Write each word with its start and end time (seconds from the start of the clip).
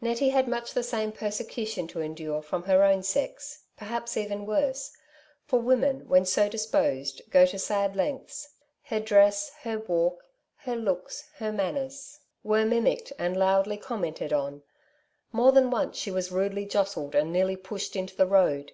Nettie 0.00 0.30
had 0.30 0.48
much 0.48 0.74
the 0.74 0.82
same 0.82 1.12
persecution 1.12 1.86
to 1.86 2.00
endure 2.00 2.42
from 2.42 2.64
her 2.64 2.82
own 2.82 3.04
sex, 3.04 3.60
perhaps 3.76 4.16
even 4.16 4.44
worse; 4.44 4.90
for 5.44 5.60
women, 5.60 6.08
when 6.08 6.24
so 6.24 6.48
disposed, 6.48 7.22
go 7.30 7.46
to 7.46 7.60
sad 7.60 7.94
lengths: 7.94 8.48
her 8.82 8.98
dress, 8.98 9.52
her 9.62 9.78
walk, 9.78 10.24
her 10.56 10.74
looks, 10.74 11.30
her 11.36 11.52
manners, 11.52 12.18
were 12.42 12.64
mimicked 12.64 13.12
Castles 13.16 13.20
in 13.20 13.22
i/ie 13.22 13.24
Air. 13.24 13.28
39 13.28 13.30
and 13.30 13.38
loudly 13.38 13.76
commented 13.76 14.32
on; 14.32 14.62
more 15.30 15.52
than 15.52 15.70
once 15.70 15.96
she 15.96 16.10
was 16.10 16.32
rudely 16.32 16.66
jostled 16.66 17.14
and 17.14 17.32
nearly 17.32 17.54
pushed 17.54 17.94
into 17.94 18.16
the 18.16 18.26
road. 18.26 18.72